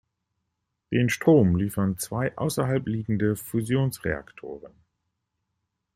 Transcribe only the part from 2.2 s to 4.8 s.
außerhalb liegende Fusionsreaktoren.